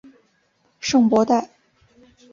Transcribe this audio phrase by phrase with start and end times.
[0.79, 1.51] 圣博代。